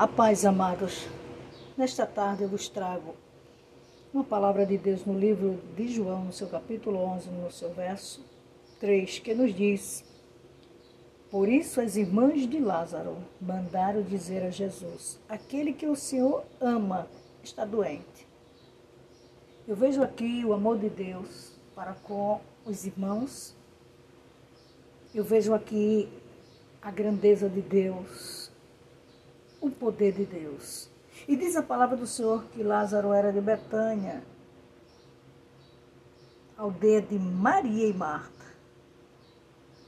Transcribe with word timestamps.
A 0.00 0.08
paz, 0.08 0.46
amados. 0.46 1.06
Nesta 1.76 2.06
tarde 2.06 2.42
eu 2.42 2.48
vos 2.48 2.70
trago 2.70 3.14
uma 4.14 4.24
palavra 4.24 4.64
de 4.64 4.78
Deus 4.78 5.04
no 5.04 5.12
livro 5.12 5.60
de 5.76 5.88
João, 5.88 6.24
no 6.24 6.32
seu 6.32 6.48
capítulo 6.48 6.96
11, 7.00 7.28
no 7.28 7.52
seu 7.52 7.68
verso 7.74 8.24
3, 8.80 9.18
que 9.18 9.34
nos 9.34 9.54
diz: 9.54 10.02
Por 11.30 11.50
isso 11.50 11.82
as 11.82 11.96
irmãs 11.96 12.48
de 12.48 12.58
Lázaro 12.58 13.18
mandaram 13.38 14.00
dizer 14.00 14.42
a 14.42 14.48
Jesus: 14.48 15.20
Aquele 15.28 15.74
que 15.74 15.84
o 15.84 15.94
Senhor 15.94 16.44
ama 16.58 17.06
está 17.42 17.66
doente. 17.66 18.26
Eu 19.68 19.76
vejo 19.76 20.02
aqui 20.02 20.42
o 20.46 20.54
amor 20.54 20.78
de 20.78 20.88
Deus 20.88 21.52
para 21.74 21.92
com 21.92 22.40
os 22.64 22.86
irmãos. 22.86 23.54
Eu 25.14 25.24
vejo 25.24 25.52
aqui 25.52 26.08
a 26.80 26.90
grandeza 26.90 27.50
de 27.50 27.60
Deus, 27.60 28.39
o 29.60 29.70
poder 29.70 30.12
de 30.12 30.24
Deus. 30.24 30.88
E 31.28 31.36
diz 31.36 31.54
a 31.56 31.62
palavra 31.62 31.96
do 31.96 32.06
Senhor 32.06 32.44
que 32.52 32.62
Lázaro 32.62 33.12
era 33.12 33.32
de 33.32 33.40
Betânia, 33.40 34.22
aldeia 36.56 37.02
de 37.02 37.18
Maria 37.18 37.86
e 37.88 37.92
Marta. 37.92 38.46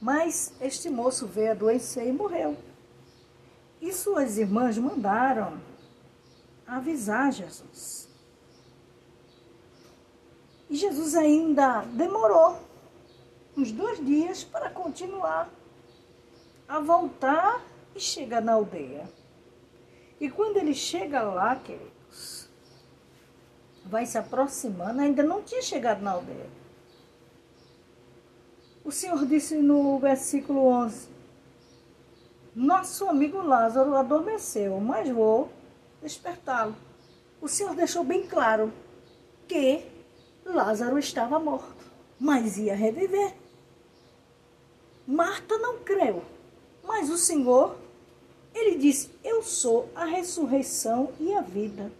Mas 0.01 0.53
este 0.61 0.89
moço 0.89 1.27
veio 1.27 1.51
adoecer 1.51 2.07
e 2.07 2.11
morreu. 2.11 2.57
E 3.81 3.91
suas 3.91 4.37
irmãs 4.37 4.77
mandaram 4.77 5.59
avisar 6.67 7.31
Jesus. 7.31 8.09
E 10.69 10.75
Jesus 10.75 11.15
ainda 11.15 11.81
demorou 11.81 12.57
uns 13.55 13.71
dois 13.71 14.03
dias 14.03 14.43
para 14.43 14.69
continuar 14.69 15.49
a 16.67 16.79
voltar 16.79 17.61
e 17.95 17.99
chega 17.99 18.41
na 18.41 18.53
aldeia. 18.53 19.07
E 20.19 20.29
quando 20.29 20.57
ele 20.57 20.73
chega 20.73 21.21
lá, 21.23 21.55
queridos, 21.55 22.49
vai 23.85 24.05
se 24.05 24.17
aproximando, 24.17 25.01
ainda 25.01 25.23
não 25.23 25.41
tinha 25.41 25.61
chegado 25.61 26.01
na 26.01 26.11
aldeia. 26.11 26.49
O 28.83 28.91
Senhor 28.91 29.25
disse 29.25 29.55
no 29.57 29.97
versículo 29.99 30.65
11: 30.65 31.07
Nosso 32.55 33.07
amigo 33.07 33.41
Lázaro 33.41 33.95
adormeceu, 33.95 34.79
mas 34.79 35.09
vou 35.09 35.49
despertá-lo. 36.01 36.75
O 37.41 37.47
Senhor 37.47 37.75
deixou 37.75 38.03
bem 38.03 38.27
claro 38.27 38.73
que 39.47 39.85
Lázaro 40.45 40.97
estava 40.97 41.39
morto, 41.39 41.85
mas 42.19 42.57
ia 42.57 42.75
reviver. 42.75 43.35
Marta 45.05 45.57
não 45.57 45.79
creu, 45.79 46.23
mas 46.83 47.09
o 47.09 47.17
Senhor 47.17 47.77
ele 48.53 48.77
disse: 48.77 49.09
Eu 49.23 49.41
sou 49.41 49.89
a 49.95 50.05
ressurreição 50.05 51.11
e 51.19 51.33
a 51.33 51.41
vida. 51.41 51.91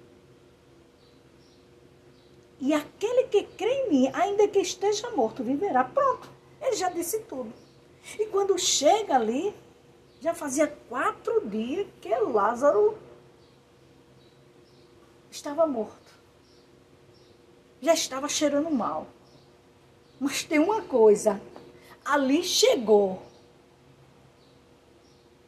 E 2.59 2.73
aquele 2.73 3.23
que 3.27 3.43
crê 3.43 3.69
em 3.69 3.89
mim, 3.89 4.11
ainda 4.13 4.47
que 4.47 4.59
esteja 4.59 5.09
morto, 5.11 5.43
viverá. 5.43 5.83
Pronto, 5.83 6.29
ele 6.61 6.75
já 6.75 6.89
disse 6.89 7.19
tudo. 7.21 7.51
E 8.19 8.25
quando 8.27 8.57
chega 8.57 9.15
ali, 9.15 9.53
já 10.21 10.33
fazia 10.33 10.67
quatro 10.87 11.45
dias 11.47 11.87
que 11.99 12.15
Lázaro 12.15 12.97
estava 15.29 15.65
morto. 15.67 16.13
Já 17.81 17.93
estava 17.93 18.29
cheirando 18.29 18.69
mal. 18.69 19.07
Mas 20.19 20.43
tem 20.43 20.59
uma 20.59 20.81
coisa: 20.83 21.41
ali 22.05 22.43
chegou 22.43 23.21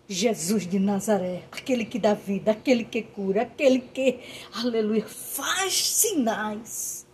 Jesus 0.07 0.67
de 0.67 0.77
Nazaré, 0.77 1.43
aquele 1.51 1.83
que 1.83 1.97
dá 1.97 2.13
vida, 2.13 2.51
aquele 2.51 2.83
que 2.83 3.01
cura, 3.01 3.41
aquele 3.41 3.79
que, 3.79 4.19
aleluia, 4.53 5.05
faz 5.05 5.73
sinais. 5.73 7.07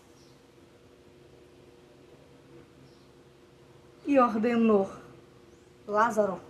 E 4.06 4.19
ordenou: 4.19 4.90
Lázaro, 5.88 6.41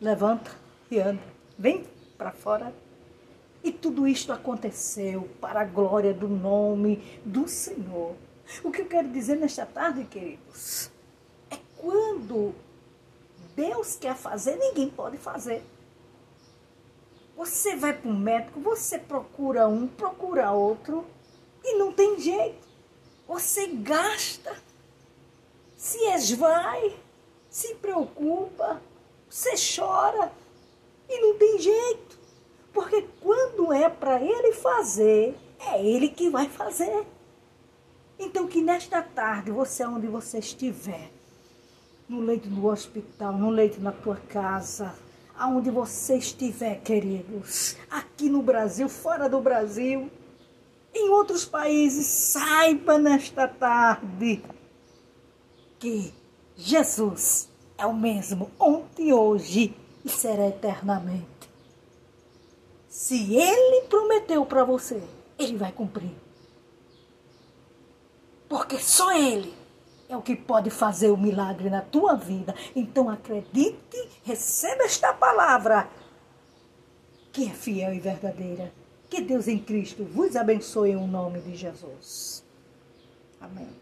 levanta 0.00 0.52
e 0.90 1.00
anda, 1.00 1.22
vem 1.58 1.84
para 2.16 2.30
fora. 2.30 2.72
E 3.64 3.72
tudo 3.72 4.06
isto 4.06 4.32
aconteceu 4.32 5.28
para 5.40 5.62
a 5.62 5.64
glória 5.64 6.14
do 6.14 6.28
nome 6.28 7.20
do 7.24 7.48
Senhor. 7.48 8.14
O 8.62 8.70
que 8.70 8.82
eu 8.82 8.86
quero 8.86 9.08
dizer 9.08 9.36
nesta 9.36 9.66
tarde, 9.66 10.04
queridos, 10.04 10.90
é 11.50 11.56
quando 11.76 12.54
Deus 13.58 13.96
quer 13.96 14.14
fazer, 14.14 14.54
ninguém 14.54 14.88
pode 14.88 15.16
fazer. 15.16 15.64
Você 17.36 17.74
vai 17.74 17.92
para 17.92 18.08
o 18.08 18.14
médico, 18.14 18.60
você 18.60 19.00
procura 19.00 19.66
um, 19.66 19.88
procura 19.88 20.52
outro, 20.52 21.04
e 21.64 21.74
não 21.74 21.92
tem 21.92 22.20
jeito. 22.20 22.68
Você 23.26 23.66
gasta, 23.66 24.56
se 25.76 25.98
esvai, 26.14 26.96
se 27.50 27.74
preocupa, 27.74 28.80
você 29.28 29.54
chora, 29.76 30.30
e 31.08 31.20
não 31.20 31.36
tem 31.36 31.58
jeito. 31.58 32.16
Porque 32.72 33.08
quando 33.20 33.72
é 33.72 33.88
para 33.88 34.22
ele 34.22 34.52
fazer, 34.52 35.36
é 35.58 35.84
ele 35.84 36.10
que 36.10 36.30
vai 36.30 36.48
fazer. 36.48 37.04
Então 38.20 38.46
que 38.46 38.62
nesta 38.62 39.02
tarde, 39.02 39.50
você 39.50 39.84
onde 39.84 40.06
você 40.06 40.38
estiver, 40.38 41.17
no 42.08 42.20
leito 42.20 42.48
do 42.48 42.66
hospital, 42.66 43.32
no 43.34 43.50
leito 43.50 43.80
na 43.80 43.92
tua 43.92 44.16
casa, 44.16 44.94
aonde 45.36 45.70
você 45.70 46.16
estiver, 46.16 46.80
queridos, 46.80 47.76
aqui 47.90 48.28
no 48.28 48.42
Brasil, 48.42 48.88
fora 48.88 49.28
do 49.28 49.40
Brasil, 49.40 50.10
em 50.94 51.10
outros 51.10 51.44
países, 51.44 52.06
saiba 52.06 52.98
nesta 52.98 53.46
tarde 53.46 54.42
que 55.78 56.12
Jesus 56.56 57.48
é 57.76 57.86
o 57.86 57.94
mesmo 57.94 58.50
ontem, 58.58 59.12
hoje 59.12 59.76
e 60.04 60.08
será 60.08 60.48
eternamente. 60.48 61.26
Se 62.88 63.34
ele 63.34 63.86
prometeu 63.86 64.44
para 64.44 64.64
você, 64.64 65.00
ele 65.38 65.56
vai 65.56 65.70
cumprir. 65.70 66.10
Porque 68.48 68.78
só 68.78 69.12
ele 69.12 69.57
é 70.08 70.16
o 70.16 70.22
que 70.22 70.34
pode 70.34 70.70
fazer 70.70 71.10
o 71.10 71.16
milagre 71.16 71.68
na 71.68 71.82
tua 71.82 72.14
vida. 72.14 72.54
Então 72.74 73.10
acredite, 73.10 74.08
receba 74.24 74.84
esta 74.84 75.12
palavra, 75.12 75.88
que 77.30 77.46
é 77.46 77.50
fiel 77.50 77.92
e 77.92 78.00
verdadeira. 78.00 78.72
Que 79.10 79.20
Deus 79.20 79.48
em 79.48 79.58
Cristo 79.58 80.04
vos 80.04 80.36
abençoe 80.36 80.90
em 80.90 81.06
nome 81.06 81.40
de 81.40 81.54
Jesus. 81.54 82.44
Amém. 83.40 83.78